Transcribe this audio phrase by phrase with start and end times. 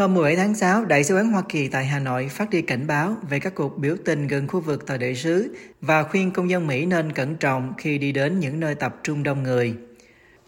[0.00, 2.86] Hôm 17 tháng 6, Đại sứ quán Hoa Kỳ tại Hà Nội phát đi cảnh
[2.86, 6.50] báo về các cuộc biểu tình gần khu vực tòa đại sứ và khuyên công
[6.50, 9.74] dân Mỹ nên cẩn trọng khi đi đến những nơi tập trung đông người.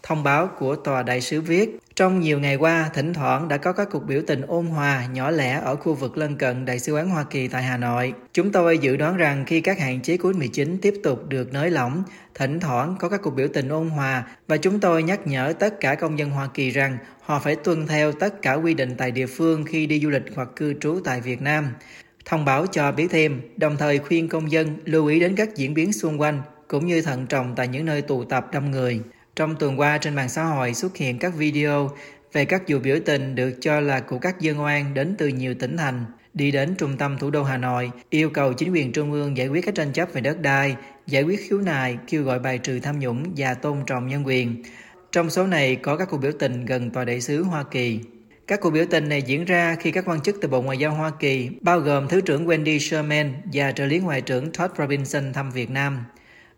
[0.03, 3.73] Thông báo của tòa đại sứ viết, trong nhiều ngày qua, thỉnh thoảng đã có
[3.73, 6.93] các cuộc biểu tình ôn hòa, nhỏ lẻ ở khu vực lân cận Đại sứ
[6.93, 8.13] quán Hoa Kỳ tại Hà Nội.
[8.33, 12.03] Chúng tôi dự đoán rằng khi các hạn chế COVID-19 tiếp tục được nới lỏng,
[12.35, 15.79] thỉnh thoảng có các cuộc biểu tình ôn hòa và chúng tôi nhắc nhở tất
[15.79, 19.11] cả công dân Hoa Kỳ rằng họ phải tuân theo tất cả quy định tại
[19.11, 21.67] địa phương khi đi du lịch hoặc cư trú tại Việt Nam.
[22.25, 25.73] Thông báo cho biết thêm, đồng thời khuyên công dân lưu ý đến các diễn
[25.73, 29.01] biến xung quanh cũng như thận trọng tại những nơi tụ tập đông người.
[29.35, 31.91] Trong tuần qua trên mạng xã hội xuất hiện các video
[32.33, 35.53] về các vụ biểu tình được cho là của các dân oan đến từ nhiều
[35.53, 39.11] tỉnh thành đi đến trung tâm thủ đô Hà Nội yêu cầu chính quyền trung
[39.11, 40.75] ương giải quyết các tranh chấp về đất đai,
[41.07, 44.63] giải quyết khiếu nại, kêu gọi bài trừ tham nhũng và tôn trọng nhân quyền.
[45.11, 47.99] Trong số này có các cuộc biểu tình gần tòa đại sứ Hoa Kỳ.
[48.47, 50.91] Các cuộc biểu tình này diễn ra khi các quan chức từ Bộ Ngoại giao
[50.91, 55.33] Hoa Kỳ, bao gồm Thứ trưởng Wendy Sherman và trợ lý Ngoại trưởng Todd Robinson
[55.33, 56.03] thăm Việt Nam.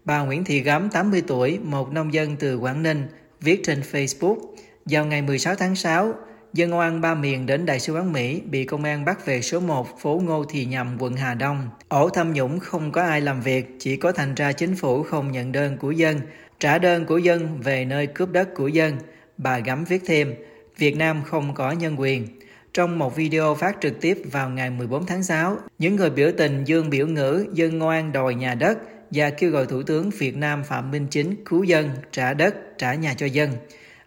[0.05, 3.03] Bà Nguyễn Thị Gấm 80 tuổi, một nông dân từ Quảng Ninh,
[3.41, 4.37] viết trên Facebook,
[4.85, 6.13] vào ngày 16 tháng 6,
[6.53, 9.59] dân oan ba miền đến Đại sứ quán Mỹ bị công an bắt về số
[9.59, 11.69] 1 phố Ngô Thị Nhậm, quận Hà Đông.
[11.87, 15.31] Ổ tham nhũng không có ai làm việc, chỉ có thành ra chính phủ không
[15.31, 16.21] nhận đơn của dân,
[16.59, 18.97] trả đơn của dân về nơi cướp đất của dân.
[19.37, 20.33] Bà Gắm viết thêm,
[20.77, 22.27] Việt Nam không có nhân quyền.
[22.73, 26.63] Trong một video phát trực tiếp vào ngày 14 tháng 6, những người biểu tình
[26.63, 28.77] dương biểu ngữ dân ngoan đòi nhà đất
[29.15, 32.93] và kêu gọi Thủ tướng Việt Nam Phạm Minh Chính cứu dân, trả đất, trả
[32.93, 33.51] nhà cho dân.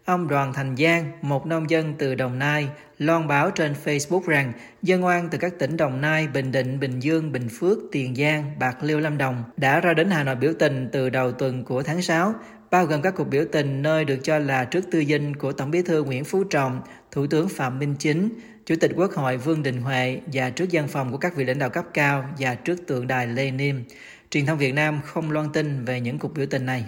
[0.04, 4.52] Ông Đoàn Thành Giang, một nông dân từ Đồng Nai, loan báo trên Facebook rằng
[4.82, 8.58] dân oan từ các tỉnh Đồng Nai, Bình Định, Bình Dương, Bình Phước, Tiền Giang,
[8.58, 11.82] Bạc Liêu, Lâm Đồng đã ra đến Hà Nội biểu tình từ đầu tuần của
[11.82, 12.34] tháng 6,
[12.70, 15.70] bao gồm các cuộc biểu tình nơi được cho là trước tư dinh của Tổng
[15.70, 18.28] bí thư Nguyễn Phú Trọng, Thủ tướng Phạm Minh Chính,
[18.66, 21.58] Chủ tịch Quốc hội Vương Đình Huệ và trước văn phòng của các vị lãnh
[21.58, 23.84] đạo cấp cao và trước tượng đài Lenin.
[24.30, 26.84] Truyền thông Việt Nam không loan tin về những cuộc biểu tình này.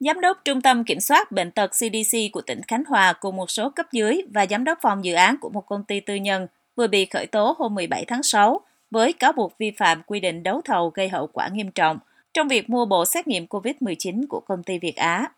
[0.00, 3.50] Giám đốc Trung tâm Kiểm soát Bệnh tật CDC của tỉnh Khánh Hòa cùng một
[3.50, 6.46] số cấp dưới và giám đốc phòng dự án của một công ty tư nhân
[6.76, 10.42] vừa bị khởi tố hôm 17 tháng 6 với cáo buộc vi phạm quy định
[10.42, 11.98] đấu thầu gây hậu quả nghiêm trọng
[12.34, 15.28] trong việc mua bộ xét nghiệm COVID-19 của công ty Việt Á.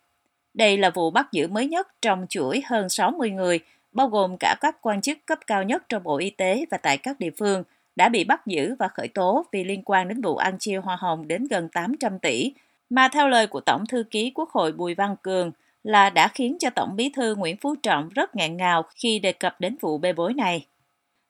[0.55, 3.61] Đây là vụ bắt giữ mới nhất trong chuỗi hơn 60 người,
[3.93, 6.99] bao gồm cả các quan chức cấp cao nhất trong Bộ Y tế và tại
[6.99, 7.63] các địa phương,
[7.97, 10.97] đã bị bắt giữ và khởi tố vì liên quan đến vụ ăn chia hoa
[10.97, 12.53] hồng đến gần 800 tỷ
[12.91, 15.53] mà theo lời của Tổng Thư ký Quốc hội Bùi Văn Cường
[15.83, 19.33] là đã khiến cho Tổng Bí thư Nguyễn Phú Trọng rất ngạn ngào khi đề
[19.33, 20.67] cập đến vụ bê bối này.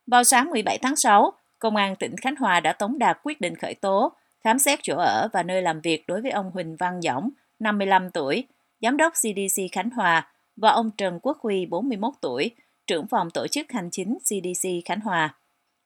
[0.07, 3.57] Vào sáng 17 tháng 6, Công an tỉnh Khánh Hòa đã tống đạt quyết định
[3.57, 4.13] khởi tố,
[4.45, 8.11] khám xét chỗ ở và nơi làm việc đối với ông Huỳnh Văn Dõng, 55
[8.11, 8.45] tuổi,
[8.81, 12.51] Giám đốc CDC Khánh Hòa và ông Trần Quốc Huy, 41 tuổi,
[12.87, 15.35] trưởng phòng tổ chức hành chính CDC Khánh Hòa.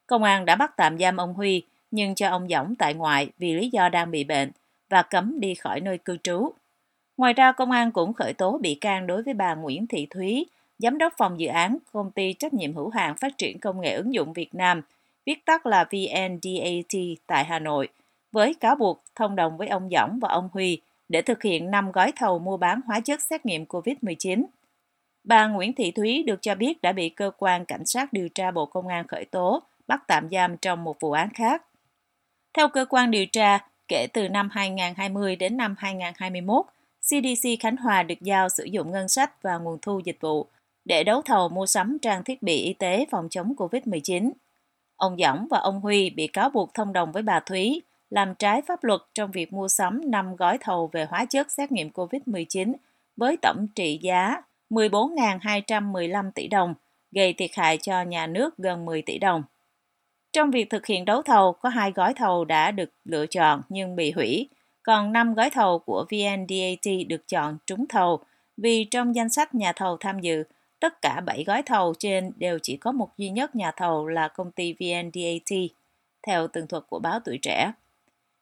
[0.07, 3.53] Công an đã bắt tạm giam ông Huy, nhưng cho ông Dõng tại ngoại vì
[3.53, 4.51] lý do đang bị bệnh–
[4.89, 6.53] và cấm đi khỏi nơi cư trú.
[7.17, 10.47] Ngoài ra, công an cũng khởi tố bị can đối với bà Nguyễn Thị Thúy,
[10.79, 13.95] giám đốc phòng dự án công ty trách nhiệm hữu hạn phát triển công nghệ
[13.95, 14.83] ứng dụng Việt Nam,
[15.27, 17.89] viết tắt là VNDAT tại Hà Nội,
[18.33, 21.93] với cáo buộc thông đồng với ông Dõng và ông Huy để thực hiện 5
[21.93, 24.45] gói thầu mua bán hóa chất xét nghiệm COVID-19.
[25.25, 28.51] Bà Nguyễn Thị Thúy được cho biết đã bị cơ quan cảnh sát điều tra
[28.51, 31.63] Bộ Công an khởi tố, bắt tạm giam trong một vụ án khác.
[32.55, 36.67] Theo cơ quan điều tra, Kể từ năm 2020 đến năm 2021,
[37.01, 40.47] CDC Khánh Hòa được giao sử dụng ngân sách và nguồn thu dịch vụ
[40.85, 44.31] để đấu thầu mua sắm trang thiết bị y tế phòng chống COVID-19.
[44.97, 47.83] Ông Dõng và ông Huy bị cáo buộc thông đồng với bà Thúy
[48.15, 51.73] làm trái pháp luật trong việc mua sắm 5 gói thầu về hóa chất xét
[51.73, 52.73] nghiệm COVID-19
[53.17, 56.75] với tổng trị giá 14.215 tỷ đồng,
[57.13, 59.43] gây thiệt hại cho nhà nước gần 10 tỷ đồng.
[60.33, 63.97] Trong việc thực hiện đấu thầu, có hai gói thầu đã được lựa chọn nhưng
[63.97, 64.49] bị hủy,
[64.83, 68.21] còn 5 gói thầu của VNDAT được chọn trúng thầu
[68.57, 70.45] vì trong danh sách nhà thầu tham dự,
[70.81, 74.29] tất cả 7 gói thầu trên đều chỉ có một duy nhất nhà thầu là
[74.29, 75.59] công ty VNDAT,
[76.27, 77.73] theo tường thuật của báo Tuổi Trẻ.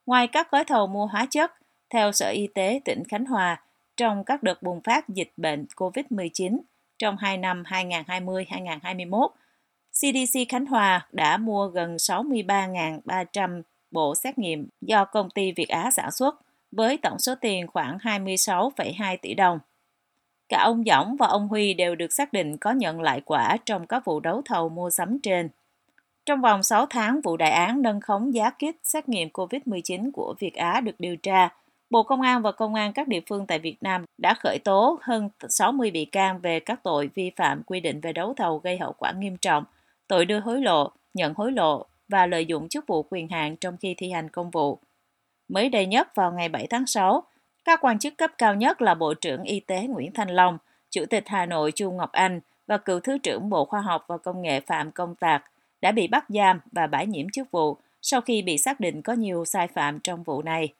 [0.05, 1.51] Ngoài các gói thầu mua hóa chất,
[1.89, 3.61] theo Sở Y tế tỉnh Khánh Hòa,
[3.97, 6.59] trong các đợt bùng phát dịch bệnh COVID-19
[6.99, 9.27] trong hai năm 2020-2021,
[9.91, 13.61] CDC Khánh Hòa đã mua gần 63.300
[13.91, 16.35] bộ xét nghiệm do công ty Việt Á sản xuất
[16.71, 19.59] với tổng số tiền khoảng 26,2 tỷ đồng.
[20.49, 23.87] Cả ông Dõng và ông Huy đều được xác định có nhận lại quả trong
[23.87, 25.49] các vụ đấu thầu mua sắm trên.
[26.25, 30.35] Trong vòng 6 tháng, vụ đại án nâng khống giá kit xét nghiệm COVID-19 của
[30.39, 31.49] Việt Á được điều tra,
[31.89, 34.99] Bộ Công an và Công an các địa phương tại Việt Nam đã khởi tố
[35.01, 38.77] hơn 60 bị can về các tội vi phạm quy định về đấu thầu gây
[38.77, 39.63] hậu quả nghiêm trọng,
[40.07, 43.77] tội đưa hối lộ, nhận hối lộ và lợi dụng chức vụ quyền hạn trong
[43.77, 44.79] khi thi hành công vụ.
[45.47, 47.23] Mới đây nhất vào ngày 7 tháng 6,
[47.65, 50.57] các quan chức cấp cao nhất là Bộ trưởng Y tế Nguyễn Thanh Long,
[50.89, 54.17] Chủ tịch Hà Nội Chu Ngọc Anh và cựu Thứ trưởng Bộ Khoa học và
[54.17, 55.43] Công nghệ Phạm Công Tạc
[55.83, 59.13] đã bị bắt giam và bãi nhiễm chức vụ sau khi bị xác định có
[59.13, 60.73] nhiều sai phạm trong vụ này.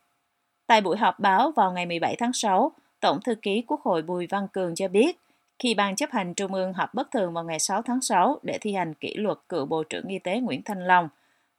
[0.68, 4.28] Tại buổi họp báo vào ngày 17 tháng 6, Tổng thư ký Quốc hội Bùi
[4.28, 5.20] Văn Cường cho biết,
[5.60, 8.58] khi Ban chấp hành Trung ương họp bất thường vào ngày 6 tháng 6 để
[8.62, 11.10] thi hành kỷ luật cựu Bộ trưởng Y tế Nguyễn Thanh Long,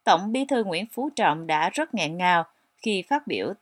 [0.03, 2.43] Tổng bí thư Nguyễn Phú Trọng đã rất nghẹn ngào
[2.77, 3.53] khi phát biểu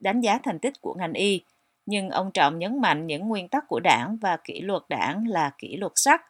[0.00, 1.40] đánh giá thành tích của ngành y,
[1.86, 5.50] nhưng ông Trọng nhấn mạnh những nguyên tắc của đảng và kỷ luật đảng là
[5.58, 6.20] kỷ luật sắt,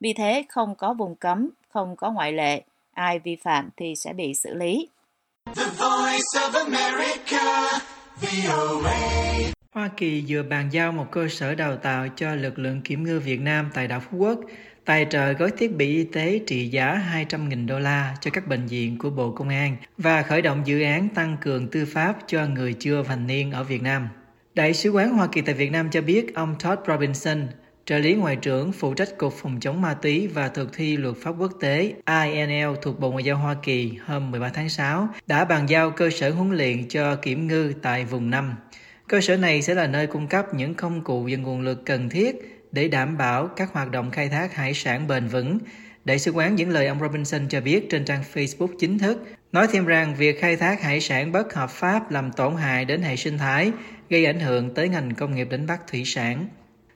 [0.00, 2.62] vì thế không có vùng cấm, không có ngoại lệ,
[2.92, 4.88] ai vi phạm thì sẽ bị xử lý.
[5.56, 7.80] The Voice of America,
[9.72, 13.20] Hoa Kỳ vừa bàn giao một cơ sở đào tạo cho lực lượng kiểm ngư
[13.20, 14.40] Việt Nam tại đảo Phú Quốc,
[14.84, 18.66] tài trợ gói thiết bị y tế trị giá 200.000 đô la cho các bệnh
[18.66, 22.46] viện của Bộ Công an và khởi động dự án tăng cường tư pháp cho
[22.46, 24.08] người chưa thành niên ở Việt Nam.
[24.54, 27.46] Đại sứ quán Hoa Kỳ tại Việt Nam cho biết ông Todd Robinson,
[27.90, 31.16] trợ lý ngoại trưởng phụ trách Cục Phòng chống ma túy và thực thi luật
[31.16, 35.44] pháp quốc tế INL thuộc Bộ Ngoại giao Hoa Kỳ hôm 13 tháng 6 đã
[35.44, 38.54] bàn giao cơ sở huấn luyện cho kiểm ngư tại vùng 5.
[39.08, 42.08] Cơ sở này sẽ là nơi cung cấp những công cụ và nguồn lực cần
[42.08, 42.36] thiết
[42.72, 45.58] để đảm bảo các hoạt động khai thác hải sản bền vững.
[46.04, 49.66] Đại sứ quán dẫn lời ông Robinson cho biết trên trang Facebook chính thức, nói
[49.72, 53.16] thêm rằng việc khai thác hải sản bất hợp pháp làm tổn hại đến hệ
[53.16, 53.72] sinh thái,
[54.10, 56.48] gây ảnh hưởng tới ngành công nghiệp đánh bắt thủy sản.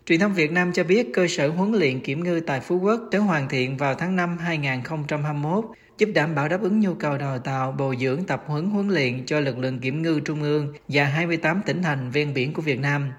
[0.06, 3.00] Truyền thông Việt Nam cho biết cơ sở huấn luyện kiểm ngư tại Phú Quốc
[3.12, 5.64] sẽ hoàn thiện vào tháng 5 2021,
[5.98, 9.26] giúp đảm bảo đáp ứng nhu cầu đào tạo, bồi dưỡng tập huấn huấn luyện
[9.26, 12.78] cho lực lượng kiểm ngư trung ương và 28 tỉnh thành ven biển của Việt
[12.78, 13.12] Nam.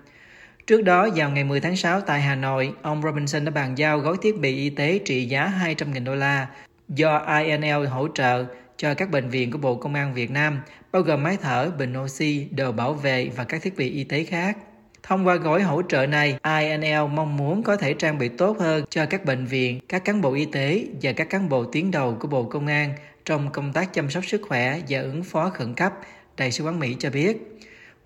[0.68, 4.00] Trước đó, vào ngày 10 tháng 6 tại Hà Nội, ông Robinson đã bàn giao
[4.00, 6.48] gói thiết bị y tế trị giá 200.000 đô la
[6.90, 8.46] do INL hỗ trợ
[8.78, 10.60] cho các bệnh viện của Bộ Công an Việt Nam,
[10.92, 14.24] bao gồm máy thở, bình oxy, đồ bảo vệ và các thiết bị y tế
[14.24, 14.58] khác.
[15.08, 18.86] Thông qua gói hỗ trợ này, INL mong muốn có thể trang bị tốt hơn
[18.90, 22.18] cho các bệnh viện, các cán bộ y tế và các cán bộ tuyến đầu
[22.20, 22.94] của Bộ Công an
[23.26, 25.94] trong công tác chăm sóc sức khỏe và ứng phó khẩn cấp,
[26.38, 27.38] Đại sứ quán Mỹ cho biết.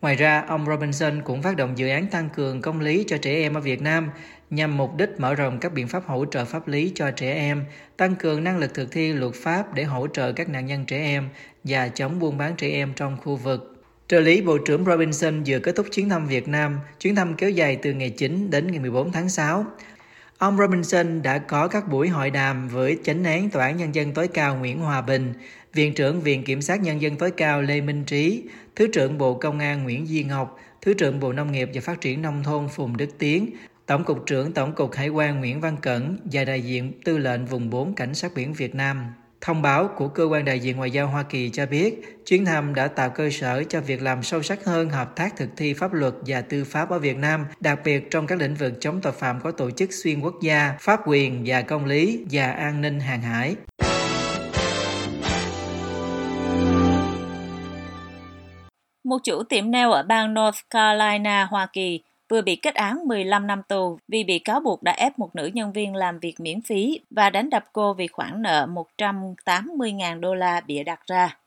[0.01, 3.33] Ngoài ra, ông Robinson cũng phát động dự án tăng cường công lý cho trẻ
[3.33, 4.09] em ở Việt Nam
[4.49, 7.63] nhằm mục đích mở rộng các biện pháp hỗ trợ pháp lý cho trẻ em,
[7.97, 10.97] tăng cường năng lực thực thi luật pháp để hỗ trợ các nạn nhân trẻ
[10.97, 11.29] em
[11.63, 13.78] và chống buôn bán trẻ em trong khu vực.
[14.09, 17.49] Trợ lý Bộ trưởng Robinson vừa kết thúc chuyến thăm Việt Nam, chuyến thăm kéo
[17.49, 19.65] dài từ ngày 9 đến ngày 14 tháng 6.
[20.37, 24.13] Ông Robinson đã có các buổi hội đàm với chánh án Tòa án Nhân dân
[24.13, 25.33] tối cao Nguyễn Hòa Bình,
[25.73, 28.43] Viện trưởng Viện Kiểm sát Nhân dân tối cao Lê Minh Trí,
[28.75, 32.01] Thứ trưởng Bộ Công an Nguyễn Duy Ngọc, Thứ trưởng Bộ Nông nghiệp và Phát
[32.01, 33.49] triển Nông thôn Phùng Đức Tiến,
[33.85, 37.45] Tổng cục trưởng Tổng cục Hải quan Nguyễn Văn Cẩn và đại diện Tư lệnh
[37.45, 39.05] Vùng 4 Cảnh sát biển Việt Nam.
[39.41, 42.75] Thông báo của cơ quan đại diện ngoại giao Hoa Kỳ cho biết, chuyến thăm
[42.75, 45.93] đã tạo cơ sở cho việc làm sâu sắc hơn hợp tác thực thi pháp
[45.93, 49.13] luật và tư pháp ở Việt Nam, đặc biệt trong các lĩnh vực chống tội
[49.13, 52.99] phạm có tổ chức xuyên quốc gia, pháp quyền và công lý và an ninh
[52.99, 53.55] hàng hải.
[59.03, 63.47] Một chủ tiệm nail ở bang North Carolina, Hoa Kỳ, vừa bị kết án 15
[63.47, 66.61] năm tù vì bị cáo buộc đã ép một nữ nhân viên làm việc miễn
[66.61, 68.67] phí và đánh đập cô vì khoản nợ
[68.97, 71.37] 180.000 đô la bịa đặt ra.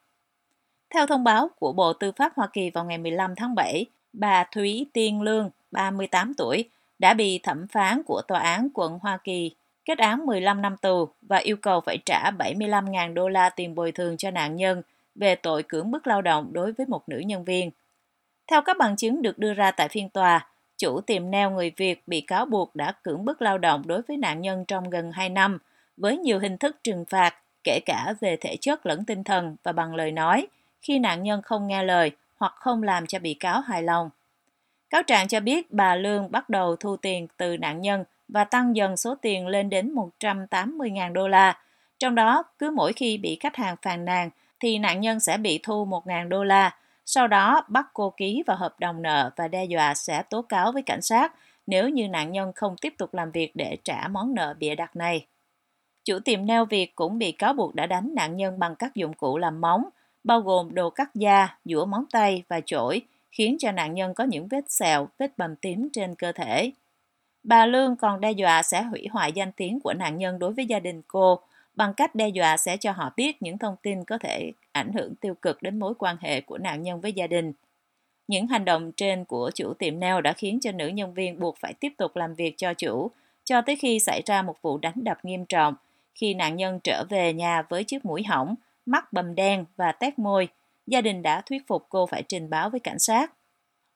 [0.94, 4.44] Theo thông báo của Bộ Tư pháp Hoa Kỳ vào ngày 15 tháng 7, bà
[4.44, 6.64] Thúy Tiên Lương, 38 tuổi,
[6.98, 11.08] đã bị thẩm phán của Tòa án quận Hoa Kỳ kết án 15 năm tù
[11.22, 14.82] và yêu cầu phải trả 75.000 đô la tiền bồi thường cho nạn nhân
[15.14, 17.70] về tội cưỡng bức lao động đối với một nữ nhân viên.
[18.46, 20.46] Theo các bằng chứng được đưa ra tại phiên tòa,
[20.82, 24.16] chủ tiệm neo người Việt bị cáo buộc đã cưỡng bức lao động đối với
[24.16, 25.58] nạn nhân trong gần 2 năm,
[25.96, 27.34] với nhiều hình thức trừng phạt,
[27.64, 30.46] kể cả về thể chất lẫn tinh thần và bằng lời nói,
[30.80, 34.10] khi nạn nhân không nghe lời hoặc không làm cho bị cáo hài lòng.
[34.90, 38.76] Cáo trạng cho biết bà Lương bắt đầu thu tiền từ nạn nhân và tăng
[38.76, 41.58] dần số tiền lên đến 180.000 đô la.
[41.98, 45.60] Trong đó, cứ mỗi khi bị khách hàng phàn nàn thì nạn nhân sẽ bị
[45.62, 46.76] thu 1.000 đô la.
[47.06, 50.72] Sau đó bắt cô ký vào hợp đồng nợ và đe dọa sẽ tố cáo
[50.72, 51.32] với cảnh sát
[51.66, 54.96] nếu như nạn nhân không tiếp tục làm việc để trả món nợ bịa đặt
[54.96, 55.26] này.
[56.04, 59.14] Chủ tiệm neo Việt cũng bị cáo buộc đã đánh nạn nhân bằng các dụng
[59.14, 59.84] cụ làm móng,
[60.24, 64.24] bao gồm đồ cắt da, dũa móng tay và chổi, khiến cho nạn nhân có
[64.24, 66.72] những vết sẹo, vết bầm tím trên cơ thể.
[67.42, 70.66] Bà Lương còn đe dọa sẽ hủy hoại danh tiếng của nạn nhân đối với
[70.66, 71.40] gia đình cô
[71.74, 75.14] bằng cách đe dọa sẽ cho họ biết những thông tin có thể ảnh hưởng
[75.14, 77.52] tiêu cực đến mối quan hệ của nạn nhân với gia đình.
[78.28, 81.56] Những hành động trên của chủ tiệm nail đã khiến cho nữ nhân viên buộc
[81.58, 83.10] phải tiếp tục làm việc cho chủ,
[83.44, 85.74] cho tới khi xảy ra một vụ đánh đập nghiêm trọng,
[86.14, 88.54] khi nạn nhân trở về nhà với chiếc mũi hỏng,
[88.86, 90.48] mắt bầm đen và tét môi.
[90.86, 93.32] Gia đình đã thuyết phục cô phải trình báo với cảnh sát.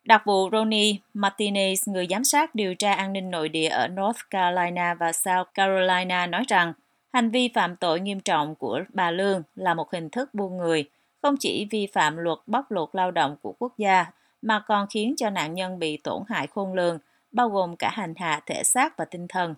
[0.05, 4.21] Đặc vụ Ronnie Martinez, người giám sát điều tra an ninh nội địa ở North
[4.31, 6.73] Carolina và South Carolina nói rằng
[7.17, 10.91] hành vi phạm tội nghiêm trọng của bà Lương là một hình thức buôn người,
[11.23, 14.07] không chỉ vi phạm luật bóc lột lao động của quốc gia,
[14.43, 16.99] mà còn khiến cho nạn nhân bị tổn hại khôn lường,
[17.33, 19.55] bao gồm cả hành hạ thể xác và tinh thần.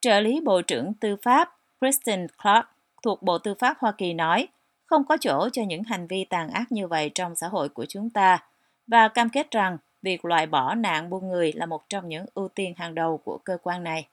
[0.00, 2.66] Trợ lý Bộ trưởng Tư pháp Kristen Clark
[3.02, 4.48] thuộc Bộ Tư pháp Hoa Kỳ nói,
[4.86, 7.84] không có chỗ cho những hành vi tàn ác như vậy trong xã hội của
[7.88, 8.38] chúng ta
[8.86, 12.48] và cam kết rằng việc loại bỏ nạn buôn người là một trong những ưu
[12.48, 14.02] tiên hàng đầu của cơ quan này.